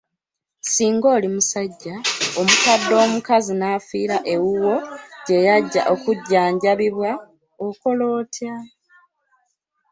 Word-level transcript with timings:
Singa 0.73 1.07
oli 1.15 1.27
musajja, 1.35 1.95
omukadde 2.39 2.93
omukazi 3.05 3.53
n'afiira 3.55 4.17
ewuwo 4.33 4.75
gye 5.25 5.37
yajja 5.47 5.81
okujjanjabibwa 5.93 7.11
okola 7.65 8.03
otya? 8.19 8.55